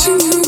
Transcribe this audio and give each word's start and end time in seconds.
Standing 0.00 0.39